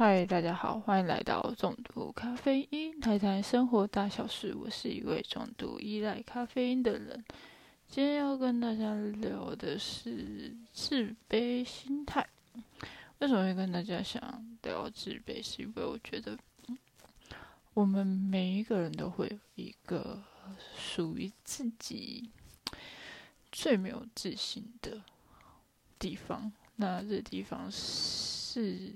[0.00, 4.54] 嗨，大家好，欢迎来到重度咖啡因，谈谈生活大小事。
[4.54, 7.22] 我是一位重度依赖咖啡因的人。
[7.86, 12.26] 今天要跟大家聊的是自卑心态。
[13.18, 15.42] 为什么会跟大家想聊自卑？
[15.42, 16.38] 是因为我觉得，
[17.74, 20.22] 我们每一个人都会有一个
[20.78, 22.30] 属于自己
[23.52, 25.02] 最没有自信的
[25.98, 26.50] 地方。
[26.76, 28.94] 那这地方是。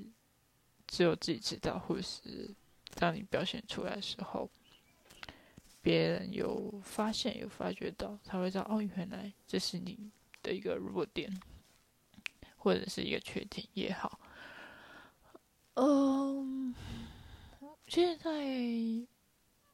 [0.94, 2.54] 只有自己知道，或者是
[2.94, 4.48] 当你表现出来的时候，
[5.82, 11.28] 别人有发现、有发觉到，才会知道哦，原来这是你的一个弱点，
[12.56, 14.20] 或者是一个缺点也好。
[15.74, 16.72] 嗯，
[17.88, 18.30] 现在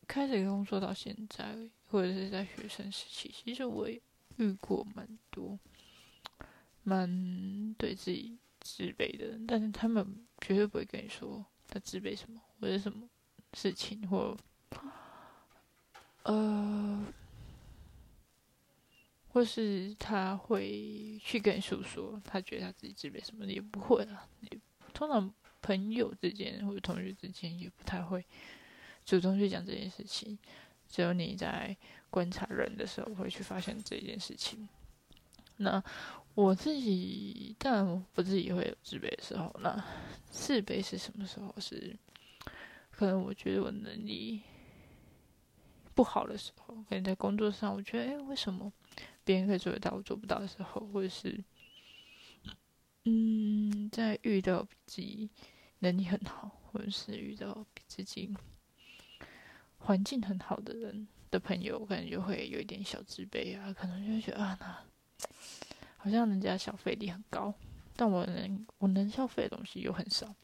[0.07, 1.55] 开始工作到现在，
[1.91, 4.01] 或者是在学生时期，其实我也
[4.39, 5.59] 遇过蛮多，
[6.83, 8.39] 蛮对自己。
[8.61, 13.09] 自卑的人，但是他们绝对不会跟你说他自卑什么，或者什么
[13.55, 14.37] 事情，或
[16.23, 17.05] 呃，
[19.29, 24.29] 或是他会去跟你诉说，他觉得他自己自卑什么的，也不会啊。
[24.93, 28.25] 通常朋友之间或者同学之间也不太会
[29.05, 30.39] 主动去讲这件事情，
[30.89, 31.77] 只有你在
[32.11, 34.69] 观察人的时候会去发现这件事情。
[35.61, 35.83] 那。
[36.37, 39.55] 我自己，但我自己会有自卑的时候。
[39.61, 39.85] 那
[40.31, 41.53] 自卑是什么时候？
[41.59, 41.95] 是
[42.91, 44.41] 可能我觉得我能力
[45.93, 48.73] 不好的时候，可能在工作上，我觉得，哎，为什么
[49.25, 51.43] 别人可以做得到，我做不到的时候，或者是，
[53.05, 55.29] 嗯，在遇到比自己
[55.81, 58.33] 能力很好，或者是遇到比自己
[59.79, 64.90] 环境很好的人的朋友，我感觉就会有一点小自卑啊，可能就会觉得啊，那。
[66.03, 67.53] 好像人家消费力很高，
[67.95, 70.35] 但我能我能消费的东西又很少。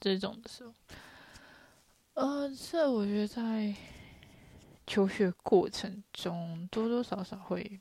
[0.00, 0.74] 这种的时候，
[2.14, 3.72] 呃，这我觉得在
[4.88, 7.78] 求学过程中多多少少会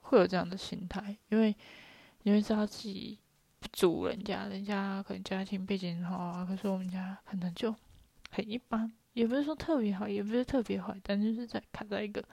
[0.00, 1.54] 会有这样的心态，因为
[2.22, 3.18] 因为知道自己
[3.60, 7.74] 不足人家，人家可能家庭背景好啊，可是我们家可能就
[8.30, 12.24] 很一般，也不是说特别好，也不是特别坏，但就是在卡在一个。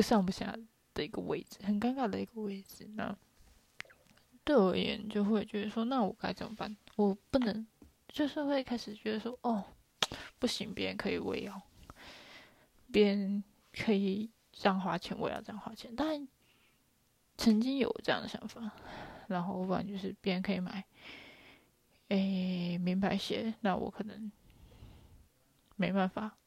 [0.00, 0.56] 不上不下
[0.94, 2.88] 的一个位置，很尴尬的一个位置。
[2.94, 3.14] 那
[4.44, 6.74] 对我而言，就会觉得说，那我该怎么办？
[6.96, 7.66] 我不能，
[8.08, 9.62] 就是会开始觉得说，哦，
[10.38, 11.60] 不行，别人可以我也要，
[12.90, 13.44] 别人
[13.74, 15.94] 可以这样花钱，我也要这样花钱。
[15.94, 16.26] 但
[17.36, 18.72] 曾经有这样的想法，
[19.28, 20.82] 然后不然就是别人可以买，
[22.08, 24.32] 诶，名牌鞋，那我可能
[25.76, 26.38] 没办法，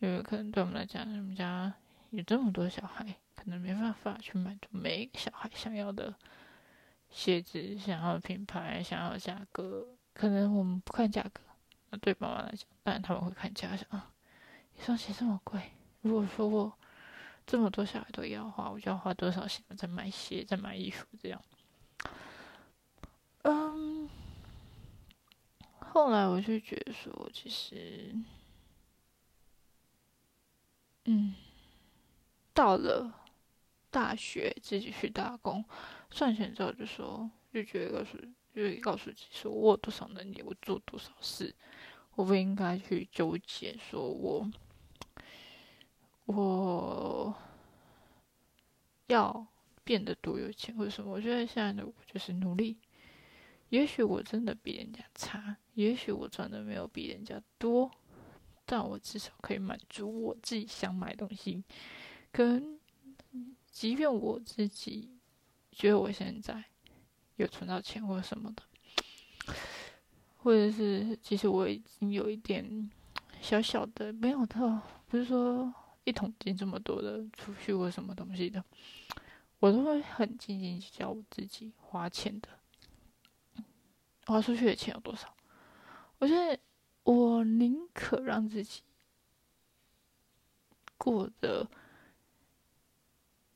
[0.00, 1.72] 因为可能对我们来讲，我们家。
[2.14, 3.04] 有这么多小孩，
[3.34, 6.14] 可能没办法去满足每一个小孩想要的
[7.10, 9.84] 鞋子、想要的品牌、想要的价格。
[10.12, 11.40] 可能我们不看价格，
[11.90, 13.76] 那对爸妈来讲，当然他们会看价。
[13.76, 14.12] 想啊，
[14.78, 15.60] 一双鞋这么贵，
[16.02, 16.72] 如果说我
[17.44, 21.42] 这么多小孩都要花，我就要花多少钱再买鞋、再买衣服这样？
[23.42, 24.08] 嗯，
[25.80, 28.14] 后来我就觉得说，其实，
[31.06, 31.34] 嗯。
[32.54, 33.12] 到了
[33.90, 35.64] 大学，自己去打工，
[36.08, 38.16] 赚钱之后就说，就觉得告诉，
[38.54, 41.54] 就告诉自己说，我有多少能力，我做多少事，
[42.14, 44.50] 我不应该去纠结，说我
[46.26, 47.36] 我
[49.08, 49.46] 要
[49.82, 51.10] 变得多有钱或者什么。
[51.10, 52.78] 我觉得现在的我就是努力，
[53.68, 57.90] 也许我真的比人家差，也许我赚的没有比人家多，
[58.64, 61.62] 但我至少可以满足我自己想买东西。
[62.36, 62.80] 跟，
[63.70, 65.08] 即便我自己
[65.70, 66.64] 觉得我现在
[67.36, 69.54] 有存到钱或什么的，
[70.38, 72.90] 或者是其实我已经有一点
[73.40, 75.72] 小小的没有到，不是说
[76.02, 78.64] 一桶金这么多的储蓄或什么东西的，
[79.60, 82.48] 我都会很斤斤计较我自己花钱的，
[84.26, 85.32] 花出去的钱有多少。
[86.18, 86.58] 我觉得
[87.04, 88.82] 我宁可让自己
[90.98, 91.70] 过得。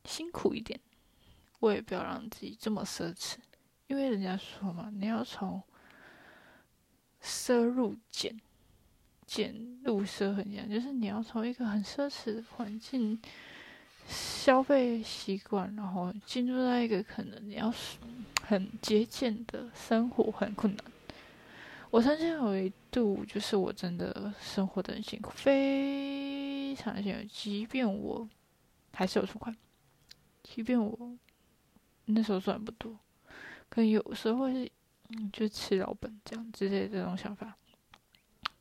[0.09, 0.81] 辛苦一点，
[1.61, 3.37] 我也不要让自己这么奢侈，
[3.87, 5.63] 因为人家说嘛，你要从
[7.23, 8.41] 奢入俭，
[9.27, 13.21] 俭入奢很讲，就是你要从一个很奢侈的环境
[14.07, 17.71] 消费习惯，然后进入到一个可能你要
[18.43, 20.85] 很节俭的生活，很困难。
[21.91, 28.29] 我曾经有一度，就是我真的生活的很辛苦，非常辛苦，即便我
[28.93, 29.57] 还是有存款。
[30.51, 31.17] 即便我
[32.07, 32.99] 那时候赚不多，
[33.69, 34.73] 可有时候会是
[35.11, 37.57] 嗯，就吃老本这样之类的这种想法，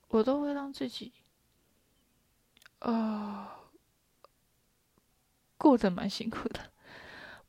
[0.10, 1.14] 我都会让自己，
[2.80, 3.48] 呃，
[5.58, 6.72] 过得蛮辛苦的。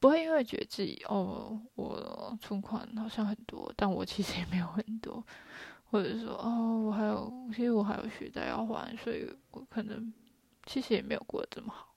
[0.00, 5.24] 不会因为觉得自己哦，我存款好像很多，但我其实也没有很多，
[5.90, 10.14] 或者说哦，我还有，其实我还有学贷要还，所以我可能
[10.64, 11.92] 其实也没有过得这么好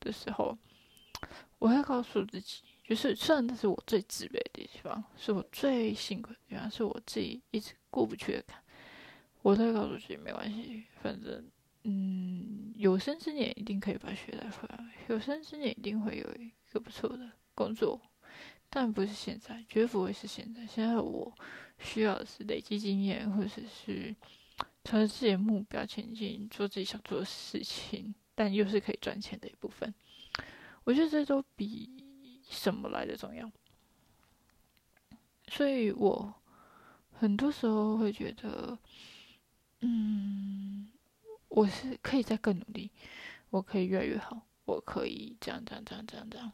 [0.00, 0.58] 的时候，
[1.58, 8.62] 我会告诉自己，就是虽然这是我最自卑的地方，是我最辛苦的地方，是我自己一直过不去的坎，
[9.42, 11.44] 我都会告诉自己没关系，反正
[11.84, 16.24] 嗯，有生之年一定可以把学贷还，有生之年一定会有。
[16.68, 17.98] 一个不错的工作，
[18.68, 20.66] 但不是现在，绝不会是现在。
[20.66, 21.32] 现在我
[21.78, 24.14] 需要的是累积经验，或者是
[24.84, 29.94] 朝着自己的目标前进，做自己想做的事情，但又是可以赚钱的一部分。
[30.88, 33.50] 我觉得这都比什么来的重要。
[35.48, 36.32] 所以我
[37.12, 38.78] 很多时候会觉得，
[39.80, 40.88] 嗯，
[41.48, 42.90] 我是可以再更努力，
[43.50, 44.40] 我可以越来越好。
[44.64, 46.52] 我可以这样这样这样这样这样，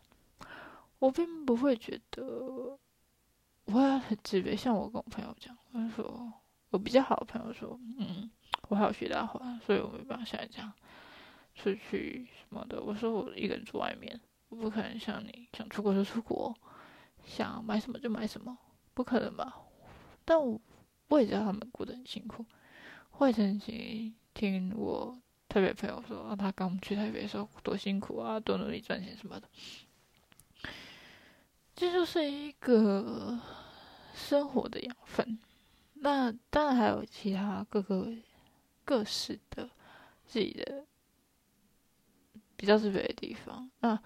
[0.98, 4.56] 我并不会觉得我会很自卑。
[4.56, 6.32] 像我跟我朋友讲，我说
[6.70, 8.28] 我比较好的朋友说，嗯，
[8.69, 10.72] 我还有学大话，所以我没办法像你这样
[11.54, 12.82] 出去什么的。
[12.82, 16.54] 我说我一个人住外面，我不可能像你想出国就出国，
[17.24, 18.56] 想买什么就买什么，
[18.92, 19.54] 不可能吧？
[20.24, 20.60] 但我
[21.08, 22.44] 我也知道他们过得很辛苦，
[23.10, 25.18] 会曾经听我。
[25.46, 29.48] 特别朋友说，他刚去台北的时候多辛苦啊，多努力赚钱什么的。
[31.76, 33.38] 这就是一个
[34.14, 35.38] 生活的养分。
[35.94, 38.12] 那当然还有其他各个
[38.84, 39.70] 各式的
[40.26, 40.84] 自己的
[42.64, 43.70] 比较自卑的地方。
[43.81, 44.02] 那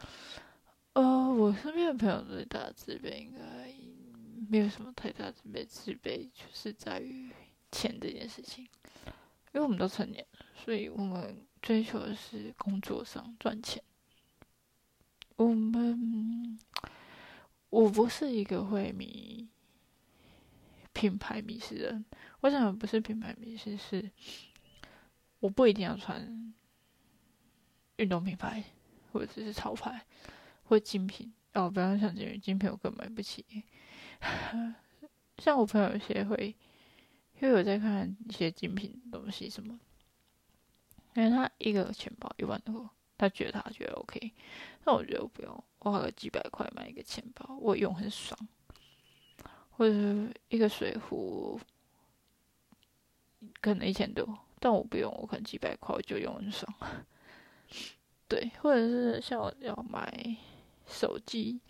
[0.94, 3.72] 呃，我身边的朋友最大的自卑应该
[4.50, 7.30] 没有什么太大自卑，自卑就是在于
[7.70, 8.64] 钱这件事情。
[9.52, 13.80] 因为我们都成年了，所以我们追求的是工作上赚钱。
[15.36, 16.58] 我们，
[17.70, 19.48] 我不是一个会迷
[20.92, 22.04] 品牌迷失的人。
[22.40, 24.10] 我想不是品牌迷失，是
[25.38, 26.52] 我不一定要穿
[27.98, 28.64] 运动品牌，
[29.12, 30.04] 或者是潮牌
[30.64, 31.32] 或精品。
[31.54, 33.44] 哦，不要想精品，精品我根本买不起。
[35.38, 36.56] 像我朋友有些会。
[37.40, 39.78] 因为我在看一些精品东西什么，
[41.14, 44.32] 因为他一个钱包一万多，他觉得他觉得 OK，
[44.84, 48.36] 但我觉得我不用，我花个几百块买一个钱包，我用很爽。
[49.70, 49.94] 或者
[50.48, 51.60] 一个水壶，
[53.60, 56.68] 可能一千多，但我不用，我可能几百块我就用很爽。
[58.28, 60.36] 对，或者是像我要买
[60.86, 61.60] 手机。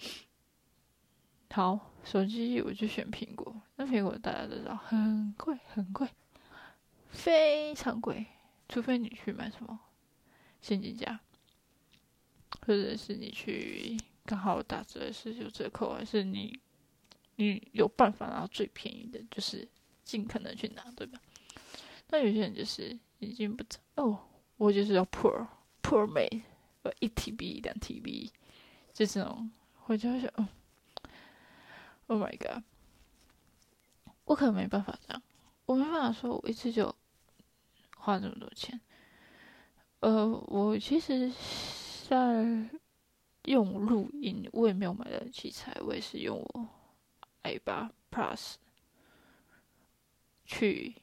[1.50, 3.62] 好，手机我就选苹果。
[3.76, 6.08] 那苹果大家都知道很贵，很贵，
[7.08, 8.26] 非常贵。
[8.68, 9.78] 除非你去买什么
[10.60, 11.20] 现金价，
[12.60, 16.60] 或者是你去刚好打折是有折扣，还是你
[17.36, 19.66] 你有办法拿到最便宜的，就是
[20.04, 21.18] 尽可能去拿，对吧？
[22.08, 23.64] 那有些人就是已经不
[23.94, 24.18] 哦，
[24.58, 25.46] 我就是要 Pro
[25.88, 26.42] Pro 美，
[26.82, 28.30] 呃，一 TB 两 TB，
[28.92, 29.50] 就这种，
[29.86, 30.46] 我就想，嗯。
[32.08, 32.62] Oh my god！
[34.26, 35.22] 我可能没办法这样，
[35.64, 36.94] 我没办法说我一次就
[37.96, 38.78] 花这么多钱。
[40.00, 41.32] 呃，我其实，
[42.06, 42.68] 在
[43.46, 46.68] 用录音，我也没有买的器材，我也是用我
[47.44, 48.56] i 八 Plus
[50.44, 50.96] 去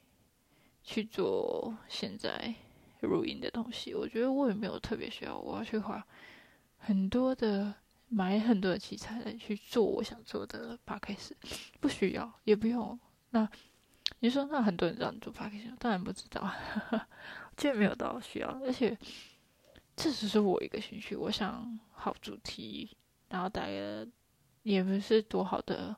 [0.84, 2.54] 去做现在
[3.02, 3.94] 录音的东西。
[3.94, 6.06] 我觉得我也没有特别需要，我要去花
[6.78, 7.74] 很多的。
[8.08, 11.38] 买很多的器材来去做我想做的 p a c k a g e
[11.80, 12.98] 不需要也不用。
[13.32, 13.50] 那
[14.20, 16.50] 你说那很多人让你做 p a c k a g e 当然不知道，
[17.58, 18.48] 这没有到需要。
[18.64, 18.96] 而且
[19.96, 22.96] 这只是我一个兴趣，我想好主题，
[23.28, 24.08] 然后大概
[24.62, 25.94] 也不是多好的，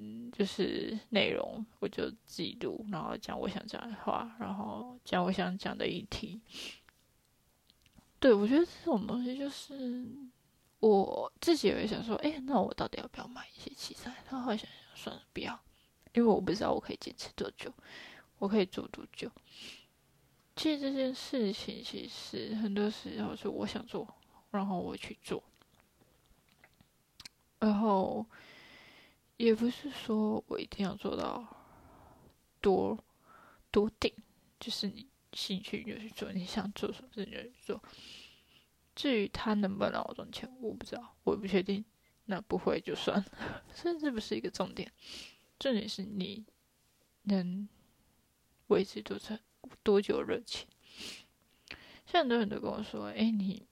[0.00, 6.40] 嗯，就是内容，我就记录，然后讲我想讲的话，然后讲我想讲的议题。
[8.18, 10.06] 对我觉得这种东西就是。
[10.78, 14.14] 我自己也会想说，哎，那我到底要不要买一些器材？
[14.30, 15.58] 然后想想，算了，不要，
[16.12, 17.72] 因为我不知道我可以坚持多久，
[18.38, 19.28] 我可以做多久。
[20.54, 24.06] 其实这件事情，其实很多时候是我想做，
[24.50, 25.42] 然后我去做，
[27.58, 28.24] 然后
[29.36, 31.46] 也不是说我一定要做到
[32.60, 32.98] 多
[33.70, 34.12] 多定，
[34.58, 37.82] 就是你兴趣就去做，你想做什么事就去做。
[38.94, 41.84] 至于他能不能让我赚钱，我不知道，我也不确定。
[42.28, 43.26] 那不会就算了，
[43.72, 44.90] 甚至不是一个重点。
[45.60, 46.44] 重点是你
[47.22, 47.68] 能
[48.66, 49.38] 维持多长
[49.84, 50.66] 多久热情。
[52.04, 53.64] 像很多人都跟我说：“哎，你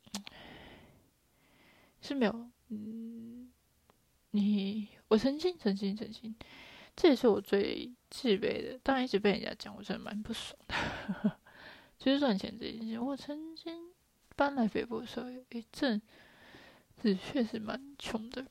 [2.00, 3.50] 是没有，嗯，
[4.30, 6.34] 你我曾经曾经曾经，
[6.96, 8.78] 这也是我最自卑的。
[8.82, 11.38] 当然一直被人家讲，我真的蛮不爽的。
[11.99, 13.92] 就是赚钱这件事，我曾经
[14.37, 16.00] 搬来北部的时候，一阵
[16.96, 18.44] 子确实蛮穷的，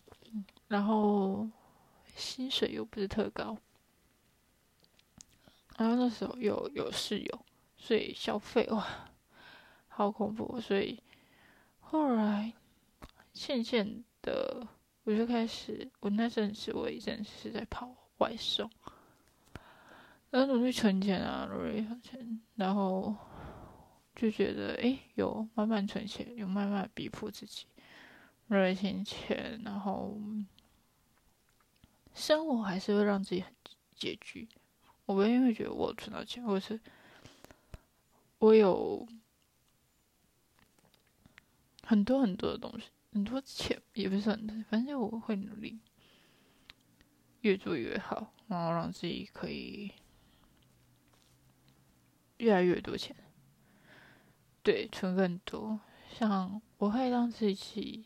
[0.67, 1.49] 然后
[2.15, 3.57] 薪水又不是特高，
[5.77, 7.45] 然后那时候又有室友，
[7.77, 9.09] 所以消费哇。”
[9.95, 10.99] 好恐怖，所以
[11.79, 12.51] 后来
[13.31, 14.67] 渐渐的，
[15.03, 18.69] 我就开始，我那阵子我一阵是在跑外送，
[20.29, 23.15] 然后努力存钱啊，努力存钱，然后
[24.15, 27.65] 就觉得，哎，有慢慢存钱，有慢慢逼迫自己，
[28.47, 30.17] 努力存钱，然后
[32.13, 33.53] 生活还是会让自己很
[33.97, 34.47] 拮据。
[35.05, 36.79] 我不会因为觉得我存到钱，或者是
[38.39, 39.07] 我有。
[41.85, 45.79] 很多很多的东西，很多钱也不是很多，反正我会努力，
[47.41, 49.93] 越做越好，然后让自己可以
[52.37, 53.15] 越来越多钱，
[54.63, 55.79] 对，存更多。
[56.11, 58.05] 像我会让自己，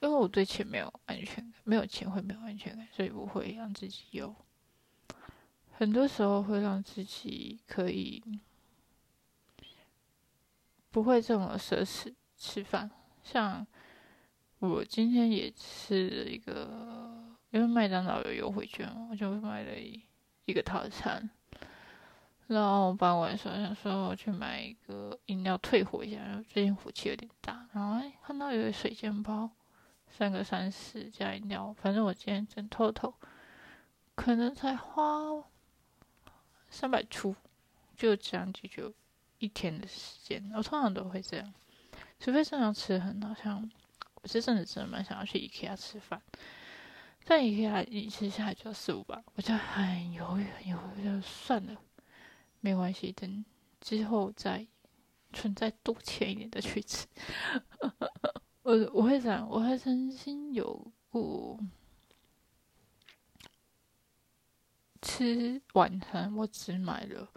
[0.00, 4.32] 因为我对钱没有安全感，没有钱会没有安全感，所以我会让自己有，
[5.72, 8.22] 很多时候会让自己可以
[10.92, 12.14] 不会这么奢侈。
[12.44, 12.90] 吃饭，
[13.22, 13.64] 像
[14.68, 16.68] 我今天也吃了一个，
[17.50, 20.00] 因为麦当劳有优惠券，我就买了一
[20.44, 21.28] 一个套餐。
[22.46, 29.50] 然后傍晚时候想说我去买一个饮料退火一下，然后最近火气有点大，然后哎看到有个水煎包，
[30.06, 33.12] 三个三四加饮料，反正我今天整透透，
[34.14, 35.42] 可能才花
[36.70, 37.34] 三百出，
[37.96, 38.88] 就这样解决
[39.38, 40.52] 一天的时间。
[40.54, 41.52] 我通常都会这样。
[42.20, 43.68] 除非正常吃很好像
[44.22, 46.22] 我这阵子真的蛮想要去 IKEA 吃饭，
[47.24, 51.80] 但 IKEA 一吃下来就要四五百，我就很犹豫，很犹豫就算了，
[52.60, 53.44] 没关系，等
[53.80, 54.66] 之后再
[55.32, 57.06] 存在多钱一点的去吃。
[58.62, 61.58] 我我会想，我还曾经有过
[65.00, 67.28] 吃晚餐，我只买了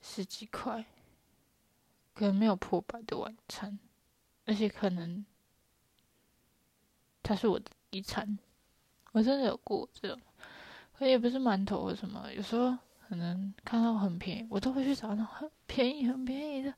[0.00, 0.84] 十几块。
[2.14, 3.76] 可能没有破百的晚餐，
[4.46, 5.24] 而且可能
[7.22, 8.38] 它是我的遗产，
[9.12, 10.20] 我真的有过这种，
[10.92, 12.76] 可也不是馒头或什么，有时候
[13.08, 16.74] 可能看到很便宜，我都会去找那种很便宜、很便宜的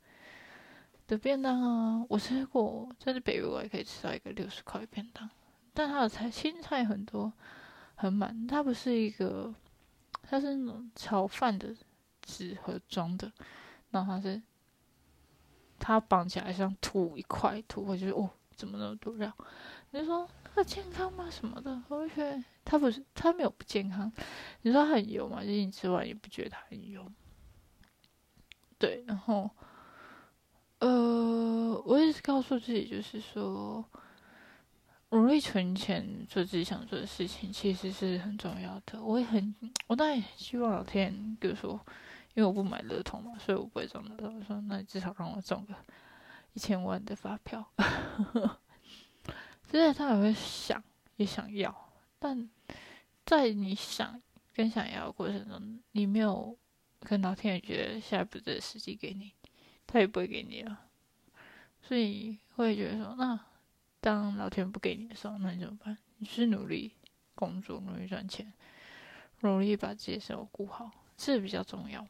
[1.09, 2.07] 的便当啊。
[2.09, 5.29] 我吃过，在北我也可以吃到一个六十块的便当，
[5.75, 7.33] 但它的菜青菜很多，
[7.97, 9.53] 很满，它不是一个，
[10.23, 11.75] 它是那种炒饭的
[12.23, 13.33] 纸盒装的，
[13.91, 14.41] 然后它是。
[15.79, 19.33] 它绑起来像吐一块吐，我觉得哦，怎么那么多料？
[19.91, 21.29] 你说他健康吗？
[21.31, 21.83] 什么的？
[21.89, 24.11] 我觉得它不是，它没有不健康。
[24.63, 25.41] 你说它很油嘛？
[25.43, 27.07] 就是你吃完也不觉得它很油。
[28.79, 29.51] 对，然后，
[30.81, 33.85] 呃，我也是告诉自己，就是说，
[35.11, 39.03] 努力存钱做自己想做的事情，其实是很重要的。
[39.03, 39.55] 我也很，
[39.87, 41.81] 我当然也希望老天，比如说。
[42.37, 44.27] 因为我不买乐透嘛，所以我不会中乐透。
[44.29, 45.75] 我说，那你至少让我中个
[46.53, 47.67] 一千万的发票。
[49.71, 50.85] 现在他也会想，
[51.17, 51.75] 也想要，
[52.19, 52.49] 但
[53.25, 54.21] 在你想
[54.53, 56.55] 跟想要的过程中，你没有
[57.01, 59.33] 跟老天爷觉得现在不是时机给你，
[59.87, 60.83] 他也不会给你了。
[61.81, 63.41] 所以会觉得说，那
[64.01, 65.97] 当老天不给你的时候，那你怎么办？
[66.19, 66.93] 你是努力
[67.35, 68.53] 工作，努力赚钱，
[69.41, 72.07] 努力把自己生活过好，这比较重要。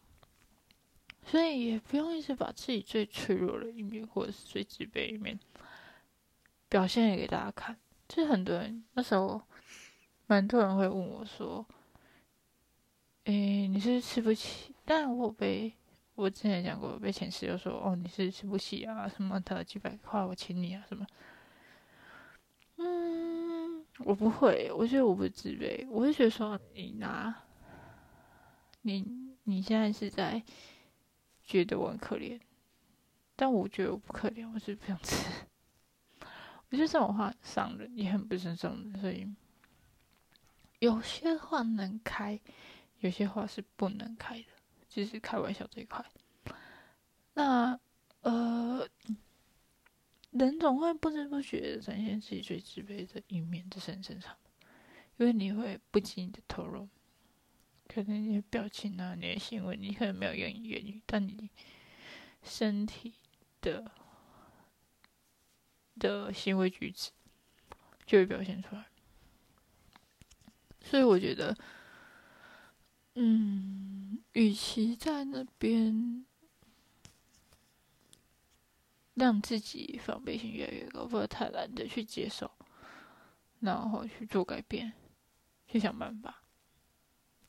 [1.28, 5.36] 所以也不用一直把自己最脆弱的一面，或者是最自卑一面
[6.68, 7.76] 表现给大家看。
[8.08, 9.42] 其实很多人那时候，
[10.28, 11.66] 蛮多人会问我说
[13.26, 15.72] ：“诶，你是吃不起？”但我被
[16.14, 19.08] 我之前讲过，被前室友说：“哦，你是吃不起啊？
[19.08, 20.84] 什么的几百块我请你啊？
[20.88, 21.04] 什么？”
[22.78, 27.34] 嗯，我不会，我觉得我不自卑，我会觉得说你拿，
[28.82, 29.04] 你
[29.42, 30.40] 你现在是在。
[31.46, 32.40] 觉得我很可怜，
[33.36, 35.30] 但我觉得我不可怜，我是不想吃。
[36.68, 39.26] 我觉得这种话伤人，也很不尊重人，所以
[40.80, 42.40] 有些话能开，
[42.98, 44.48] 有些话是不能开的，
[44.88, 46.04] 就是开玩笑这一块。
[47.34, 47.78] 那
[48.22, 48.88] 呃，
[50.30, 54.36] 人总会不知不觉的展现自己最自卑的一面，这是很正常。
[55.18, 56.88] 因为你会不经意的透露，
[57.88, 61.50] 可能你的表情啊，你的行为，你可能没有言语言语，但你
[62.42, 63.14] 身体
[63.60, 63.90] 的
[65.98, 67.10] 的行为举止
[68.04, 68.86] 就会表现出来。
[70.82, 71.56] 所以我觉得，
[73.14, 76.24] 嗯，与其在那边
[79.14, 82.50] 让自己防备心越来越高，或者太懒得去接受，
[83.60, 84.92] 然后去做改变。
[85.68, 86.44] 去想办法，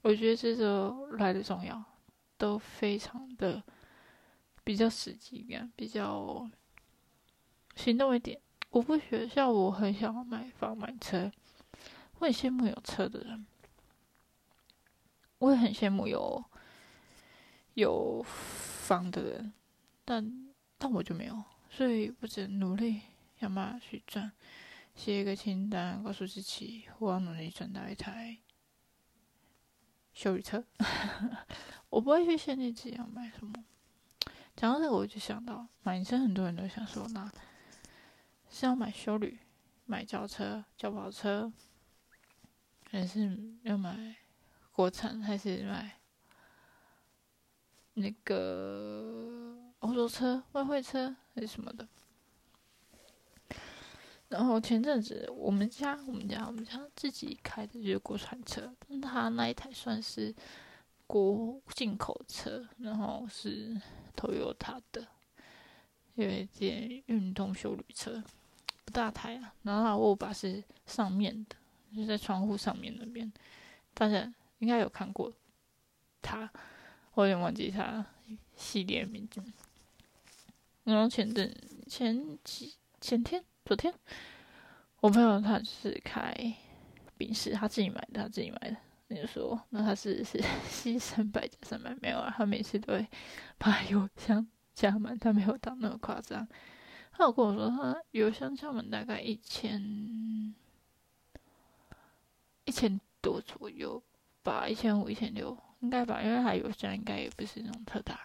[0.07, 1.83] 我觉得这都来的重要，
[2.37, 3.61] 都非常的
[4.63, 6.49] 比较实际一点，比较
[7.75, 8.39] 行动一点。
[8.69, 11.29] 我不学校，我很想要买房买车，
[12.19, 13.45] 我很羡慕有车的人，
[15.39, 16.41] 我也很羡慕有
[17.73, 19.51] 有房的人，
[20.05, 23.01] 但但我就没有，所以我只能努力
[23.37, 24.31] 想办法去赚。
[24.95, 28.37] 写一个清单，告诉自己我要努力赚到一台
[30.17, 30.63] 修理车。
[31.89, 33.53] 我不会去限定自己要买什么。
[34.55, 37.31] 讲到这个，我就想到买车，很多人都想说，那
[38.49, 39.37] 是要买修旅、
[39.85, 41.53] 买轿车、轿跑车，
[42.89, 44.15] 还是要买
[44.71, 45.99] 国产，还是买
[47.93, 51.87] 那个欧洲车、外汇车，还是什么的？
[54.29, 60.35] 然后前阵子我们家我们家我们家自己开的就是国产车，但他那一台算是
[61.05, 63.79] 国进口车，然后是
[64.17, 65.07] Toyota 的，
[66.15, 68.21] 有一件运动修旅车，
[68.83, 69.53] 不大台啊。
[69.63, 71.55] 然后握把是上面的，
[71.95, 73.31] 就在窗户上面那边，
[73.93, 75.31] 大家应该有看过
[76.21, 76.51] 它，
[77.13, 78.05] 我有点忘记它
[78.57, 79.41] 系列名字。
[80.83, 81.55] 然后前阵
[81.87, 83.41] 前几前天。
[83.67, 83.93] 昨天，
[85.01, 86.33] 我朋友他是开
[87.17, 88.77] 宾士，他自己买的，他自己买的。
[89.09, 92.33] 你就说，那他是是牺牲百加三百没有啊？
[92.37, 93.05] 他每次都会
[93.57, 96.47] 把油箱加满，他没有到那么夸张。
[97.11, 100.55] 他有跟我说，他油箱加满大概一千
[102.63, 104.01] 一千多左右
[104.43, 108.21] 吧，一千五、一千六应该吧，因为他油箱应该也不是那种特大。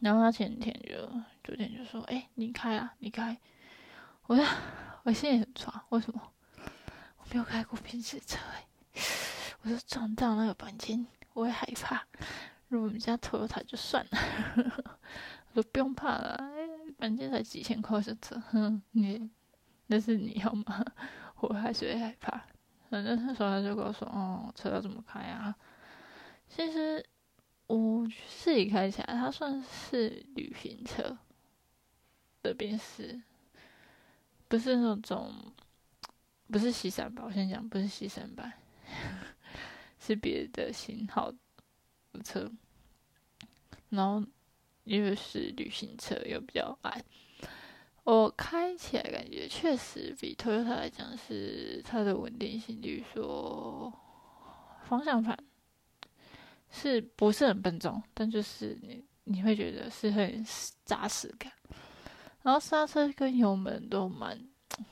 [0.00, 1.10] 然后他前天就
[1.42, 3.38] 昨天就说：“哎，你开啊，你开。”
[4.30, 4.46] 我说，
[5.02, 6.22] 我心里很抓，为什么？
[7.18, 8.38] 我没有开过宾士车。
[9.62, 12.06] 我说撞到那个钣金，我会害怕。
[12.68, 14.18] 如果我们家偷了它就算了。
[15.50, 16.40] 我说不用怕了，
[17.00, 19.28] 钣金才几千块的车，哼，你
[19.88, 20.84] 那是你要吗？
[21.40, 22.40] 我还是会害怕。
[22.88, 25.52] 反正那时候他就跟我说，哦，车要怎么开啊？
[26.46, 27.04] 其实
[27.66, 31.18] 我自己开起来，它算是旅行车
[32.44, 33.20] 的宾士。
[34.50, 35.32] 不是那种，
[36.50, 37.24] 不是西三版。
[37.24, 38.52] 我先讲，不是西三版，
[40.00, 42.50] 是别的型号的车。
[43.90, 44.26] 然后
[44.82, 47.00] 因为是旅行车，又比较矮，
[48.02, 53.92] 我开起来感觉确实比 Toyota 来讲是它的稳定性，比如说
[54.88, 55.38] 方向盘
[56.70, 60.44] 是不是很笨重，但就是你你会觉得是很
[60.84, 61.52] 扎实感。
[62.42, 64.38] 然后刹车跟油门都蛮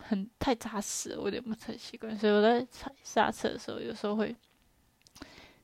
[0.00, 4.36] 很太扎实，我有点不太习惯，所以我在踩刹车的时候，有时候会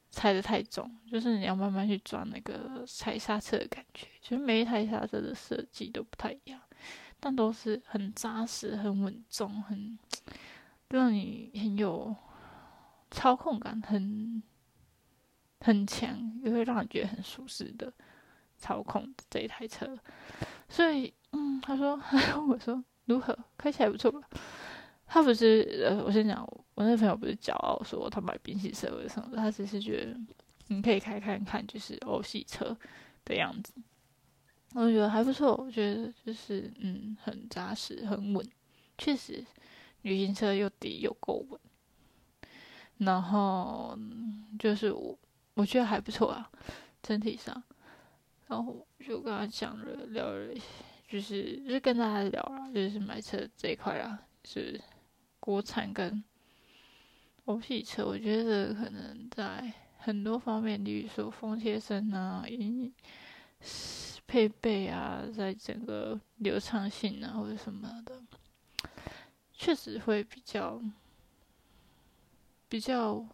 [0.08, 4.06] 踩的太重，就是你要慢慢去抓那个踩刹车的感觉。
[4.22, 6.58] 其实每一台刹车的设计都不太一样，
[7.20, 9.98] 但都是很扎实、很稳重、很
[10.88, 12.16] 让你很有
[13.10, 14.42] 操控感，很
[15.60, 17.92] 很强，也会让你觉得很舒适的
[18.56, 19.98] 操控这一台车，
[20.68, 21.12] 所以。
[21.34, 22.00] 嗯，他说，
[22.48, 24.20] 我说如何开起来不错吧？
[25.06, 26.42] 他不是呃，我先讲，
[26.74, 29.36] 我那朋友不是骄傲说他买宾系车为什么？
[29.36, 30.16] 他只是觉得
[30.68, 32.76] 你可以开看看，就是欧系车
[33.24, 33.74] 的样子。
[34.74, 38.48] 我觉得还不错，我觉得就是嗯，很扎实，很稳。
[38.96, 39.44] 确实，
[40.02, 41.60] 旅行车又低又够稳。
[42.98, 43.98] 然后
[44.58, 45.18] 就是我
[45.54, 46.48] 我觉得还不错啊，
[47.02, 47.62] 整体上。
[48.46, 50.64] 然后就跟他讲了，聊了一些。
[51.08, 54.80] 就是就跟大家聊了，就是买车这一块啊，是
[55.38, 56.22] 国产跟
[57.44, 62.92] 欧系车，我觉得可能在很多方面，例如说风切声啊、音
[64.26, 68.22] 配备啊，在整个流畅性啊或者什么的，
[69.52, 70.82] 确实会比较
[72.68, 73.24] 比较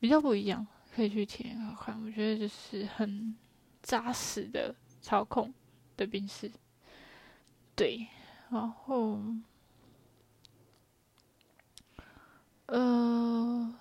[0.00, 2.02] 比较不一样，可以去体验看看。
[2.02, 3.36] 我觉得就是很
[3.82, 5.52] 扎实的操控。
[5.96, 6.50] 的冰室，
[7.74, 8.06] 对，
[8.50, 9.20] 然后
[12.66, 13.74] 呃，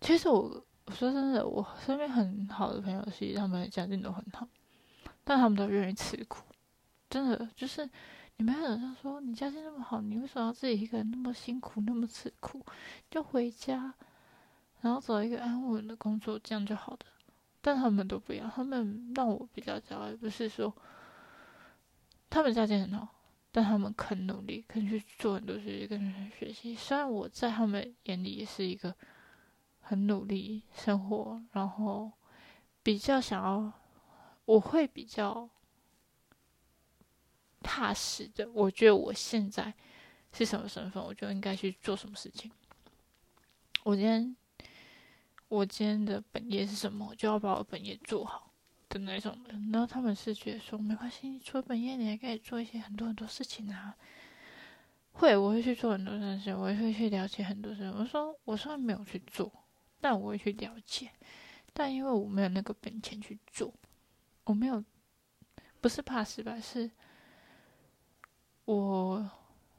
[0.00, 4.46] 其实我我说真的，我身边很好的朋友，其实他们家境都很好，
[5.24, 6.44] 但他们都愿意吃苦。
[7.08, 7.88] 真的就是，
[8.36, 12.64] 你没有人说你家境那么好，你为什么要自己一个人那么辛苦，那么吃苦？
[13.10, 13.94] 就回家，
[14.80, 17.06] 然后找一个安稳的工作，这样就好的。
[17.60, 20.74] 但他们都不一样，他们让我比较骄傲，不是说
[22.32, 23.06] 他们家境很好，
[23.50, 26.74] 但他们肯努力，肯去做很多事情，跟人学习。
[26.74, 28.94] 虽然我在他们眼里也是一个
[29.80, 32.10] 很努力生活，然后
[32.82, 33.72] 比较想要，
[34.46, 35.50] 我会比较。
[37.64, 39.72] 踏实的，我觉得我现在
[40.32, 42.50] 是什么身份，我就应该去做什么事情。
[43.84, 44.36] 我今天，
[45.46, 48.51] 我今天的本业是什么，我就要把我本业做好
[48.92, 49.52] 的那种的。
[49.72, 53.96] 然后他们是觉得说，没关系，除了本业，你还可以做一些很多很多事情啊。
[55.12, 57.90] 会，我会去做很多事情，我会去了解很多事情。
[57.92, 59.50] 我说，我虽然没有去做，
[60.00, 61.10] 但我会去了解。
[61.72, 63.72] 但因为我没有那个本钱去做，
[64.44, 64.84] 我没有，
[65.80, 66.90] 不是怕失败，是。
[68.64, 69.30] 我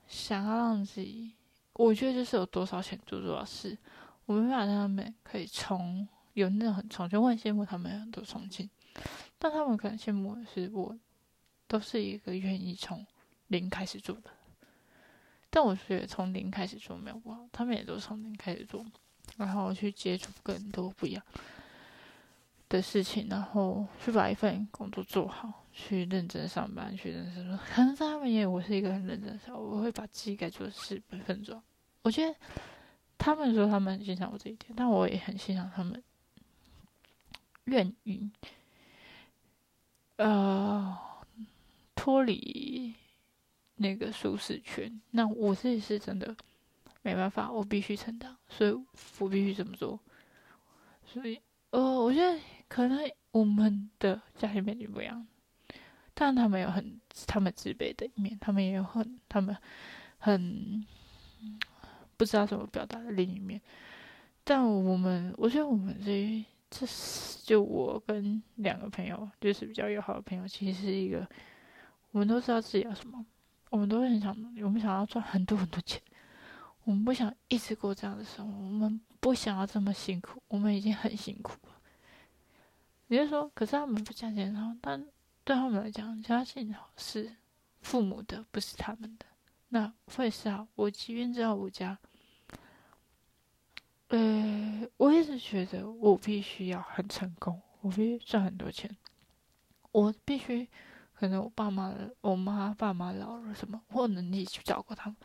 [0.08, 1.34] 想要让自己，
[1.73, 3.78] 我觉得就是有多少钱做多少事。
[4.26, 8.69] 我没办法让他们可以从有那种很冲劲，我很羡慕他们很多冲劲，
[9.38, 10.97] 但他们可能羡慕的是我，
[11.67, 13.06] 都是一个愿意从
[13.47, 14.29] 零开始做的。
[15.49, 18.86] 但我觉得从零开始做没有不好，他们也都从零开始做，
[19.38, 21.23] 然后去接触更多不一样
[22.69, 25.60] 的事情，然后去把一份工作做好。
[25.75, 31.60] 去认真上班，去认真说，可能在他们眼里，我是一个很认真的，我会把自己该做的事本分做。
[32.03, 32.36] 我觉得
[33.17, 36.03] 他们说他们很欣赏我这一点，但我也很欣赏他们
[37.63, 38.29] 愿意
[40.17, 40.97] 呃
[41.95, 42.93] 脱离
[43.76, 45.02] 那个舒适圈。
[45.12, 46.36] 那我自己是真的
[47.02, 48.71] 没办法，我必须成长，所以
[49.19, 49.99] 我必须这么做。
[51.06, 51.39] 所以
[51.71, 55.26] 呃，我觉得可能我们的家庭背景不一样。
[56.13, 59.58] 但他们有很他们自卑的一面，他们也有很他们
[60.19, 60.86] 很
[62.15, 63.60] 不知道怎么表达的另一面。
[64.43, 71.27] 但我们，我觉得我们这这是就我跟两个朋友，就是比较友好的朋友，其实是一个，
[72.09, 73.23] 我们都知道自己要什么，
[73.69, 76.01] 我们都很想，我们想要赚很多很多钱，
[76.86, 81.73] 我们不想一直过这样的生活，我们不想要这么辛苦，我们已经很辛苦了。
[83.07, 85.05] 你就说，可是他们不加钱好，但。
[85.45, 87.29] 对他们来讲，家境好是
[87.81, 89.25] 父母的，不是他们的。
[89.67, 91.99] 那会是啊，我即便知道我家，
[94.13, 98.95] 呃，我一直觉得我必须要很成功，我必须赚很多钱，
[99.91, 100.69] 我必须
[101.15, 105.17] 可能我爸妈、我妈、爸妈老了什么，我有能力去照顾他们，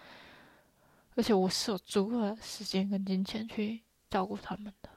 [1.16, 4.88] 而且我是有足够的时间跟金钱去照顾他们的。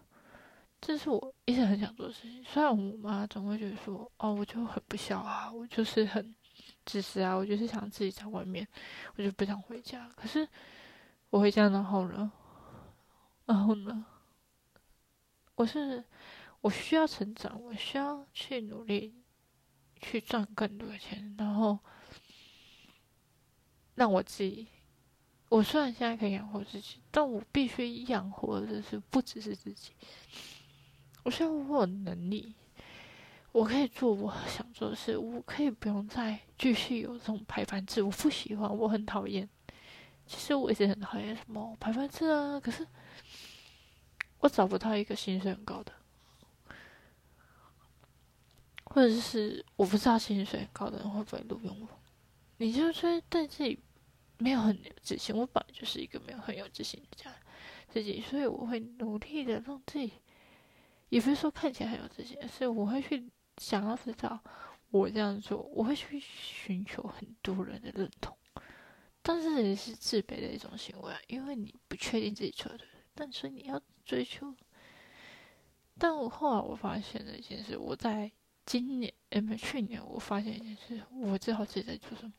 [0.79, 2.41] 这是我一直很想做的事情。
[2.45, 6.33] 虽然我妈总会觉得说：“哦，我就很不孝啊，我就是很
[6.85, 8.65] 自私啊，我就是想自己在外面，
[9.17, 10.47] 我就不想回家。”可是
[11.29, 12.31] 我回家然后呢？
[13.51, 14.05] 然后呢？
[15.55, 16.01] 我是
[16.61, 19.13] 我需要成长，我需要去努力
[19.99, 21.77] 去赚更多的钱，然后
[23.95, 24.69] 让我自己。
[25.49, 29.91] 我虽然现在可以养活自己，但我必须养活的是不只是自己。
[31.23, 32.53] 我希望我有能力，
[33.51, 38.01] 我可以做我想做的事，我可以不用再继续有这种排班制。
[38.01, 39.49] 我不喜欢，我很讨厌。
[40.25, 42.87] 其实我一直很讨厌什么排班制啊，可是
[44.41, 45.93] 我找不到一个薪水很高的，
[48.83, 51.87] 或者是我不知道薪水很高的人会不会录用我。
[52.57, 53.79] 你就是对自己
[54.37, 57.33] 没有很有自信，我本来就是一个没有很有自信的家
[57.87, 60.13] 自己，所以我会努力的让自己。
[61.09, 64.39] 也不是说看起来很有自信，是我会去想要知道
[64.89, 68.37] 我这样做，我会去寻求很多人的认同，
[69.21, 74.55] 但是也是自卑的一种行为，因为你不确定自己做的，但是你要追求。
[75.97, 78.31] 但我后来我发现了一件事，我在
[78.65, 82.33] 今年，哎，没去年，我发现一件事，我知道自己在做什么。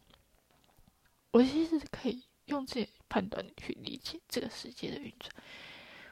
[1.30, 5.32] 我其实可以用自己判断去理解这个世界的运转，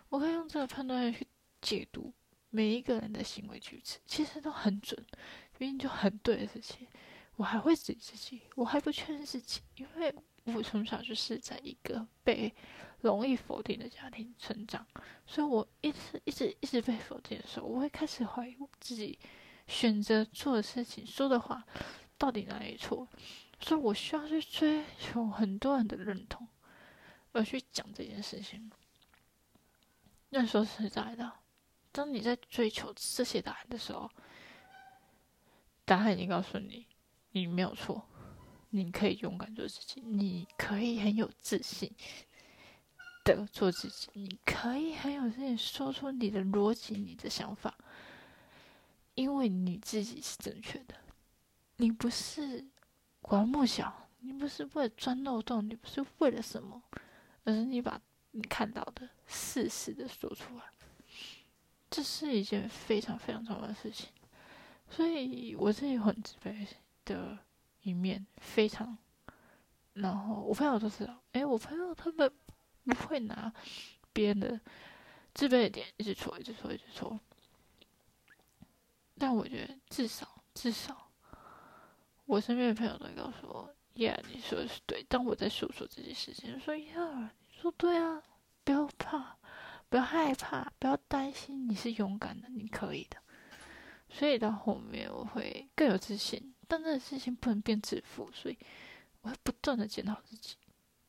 [0.09, 1.27] 我可以用这个判断去
[1.61, 2.13] 解读。
[2.53, 5.01] 每一个人的行为举止其实都很准，
[5.59, 6.87] 明明就很对的事情，
[7.37, 10.13] 我还会自己自己，我还不确认自己，因为
[10.47, 12.53] 我从小就是在一个被
[13.03, 14.87] 容易否定的家庭成长，
[15.27, 19.19] 所以我一直一直一直被否定的时候，我会开始怀疑我自己
[19.67, 21.65] 选择做的事情、说的话
[22.19, 23.09] 到底哪里错，
[23.61, 26.47] 所以我需要去追求很多人的认同，
[27.33, 28.71] 而去讲这件事情。
[30.29, 31.33] 那说实在的，
[31.91, 34.11] 当你在追求这些答案的时候，
[35.85, 36.87] 答案已经告诉你，
[37.33, 38.07] 你没有错，
[38.69, 41.91] 你可以勇敢做自己，你可以很有自信
[43.25, 47.75] 的做自己，你可以很有自信说出你的逻辑、你的想法，
[49.15, 50.95] 因为你自己是正确的，
[51.77, 52.67] 你不是
[53.21, 56.83] 刮目小，你不是为了钻漏洞，你不是为了什么，
[57.45, 58.01] 而是你把
[58.33, 60.65] 你看到的事实的说出来，
[61.91, 64.09] 这是一件非常非常重要的事情。
[64.89, 66.67] 所以我自己很自卑
[67.05, 67.39] 的
[67.83, 68.97] 一面，非常。
[69.95, 72.33] 然后我朋友都知道，哎，我朋友他们
[72.85, 73.53] 不会拿
[74.13, 74.61] 别人的
[75.35, 77.19] 自卑的点一直戳，一直戳，一直戳。
[79.19, 81.11] 但我觉得至少至少，
[82.25, 85.03] 我身边的朋友都告诉我，Yeah，你说的是对。
[85.05, 88.23] 当我在诉说这件事情，说 Yeah，你说对啊，
[88.65, 89.37] 不要怕，
[89.89, 93.19] 不要害怕，不要担心，你是勇敢的，你可以的。
[94.09, 98.59] 所以到后面我会更有自信，但这个事情不能变自负，所以
[99.21, 100.57] 我会不断的检讨自己。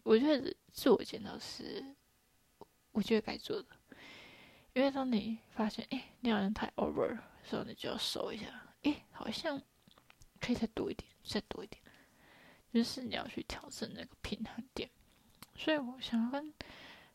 [0.03, 1.83] 我觉得自我检讨是
[2.91, 3.67] 我觉得该做的，
[4.73, 8.45] 因为当你发现哎，你好像太 over 的时候，你就要收一下，
[8.83, 9.61] 哎，好像
[10.39, 11.81] 可以再多一点，再多一点，
[12.73, 14.89] 就是你要去调整那个平衡点。
[15.55, 16.53] 所以我想跟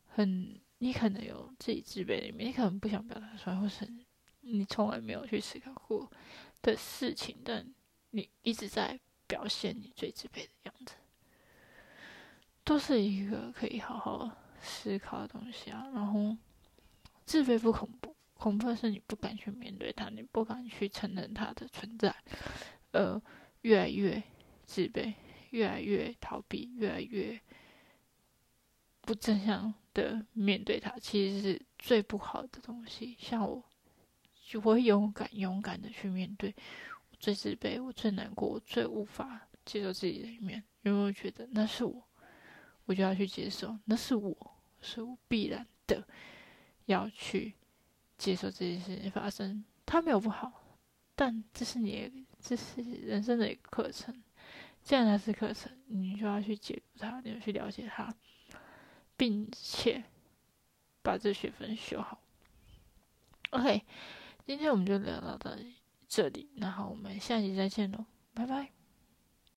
[0.07, 3.87] 很你可能有自己自卑的一面，你可能不想表达出来，或是。
[4.49, 6.09] 你从来没有去思考过
[6.61, 7.67] 的事情，但
[8.11, 8.97] 你一直在
[9.27, 10.93] 表现你最自卑的样子，
[12.67, 14.29] 都是一个可以好好
[14.61, 15.87] 思考的东西啊。
[15.93, 16.35] 然后，
[17.25, 22.13] 自卑不恐怖，恐怖的是你不敢去面对它，你不敢去承认它的存在，
[22.91, 23.21] 呃，
[23.61, 24.21] 越来越
[24.65, 25.13] 自卑，
[25.51, 27.39] 越来越逃避，越来越
[29.01, 33.15] 不正向的面对它，其实是最不好的东西。
[33.17, 33.63] 像我。
[34.49, 36.55] 就会勇敢、勇敢的去面对
[37.11, 42.06] 我最自卑、我最难过、我最无法接受自己的一面，因为我觉得那是我，
[42.87, 44.35] 我就要去接受，那是我，
[44.81, 46.03] 是我必然的
[46.85, 47.53] 要去
[48.17, 49.63] 接受这件事情发生。
[49.85, 50.51] 它没有不好，
[51.15, 54.23] 但这是你，这是人生的一个课程。
[54.81, 58.11] 既然它是课程，你就要去解读它，你要去了解它，
[59.15, 60.03] 并且
[61.03, 62.19] 把这学分修好。
[63.51, 63.83] OK。
[64.45, 65.57] 今天我们就聊到到
[66.07, 68.76] 这里，然后我们下期再见喽，拜拜。